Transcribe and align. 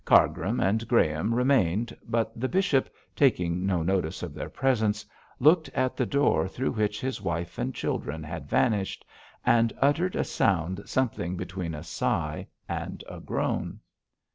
Cargrim 0.03 0.59
and 0.59 0.87
Graham 0.87 1.31
remained, 1.31 1.95
but 2.09 2.31
the 2.35 2.49
bishop, 2.49 2.89
taking 3.15 3.67
no 3.67 3.83
notice 3.83 4.23
of 4.23 4.33
their 4.33 4.49
presence, 4.49 5.05
looked 5.39 5.69
at 5.75 5.95
the 5.95 6.07
door 6.07 6.47
through 6.47 6.71
which 6.71 6.99
his 6.99 7.21
wife 7.21 7.59
and 7.59 7.71
children 7.75 8.23
had 8.23 8.49
vanished, 8.49 9.05
and 9.45 9.71
uttered 9.79 10.15
a 10.15 10.23
sound 10.23 10.81
something 10.87 11.37
between 11.37 11.75
a 11.75 11.83
sigh 11.83 12.47
and 12.67 13.03
a 13.07 13.19
groan. 13.19 13.79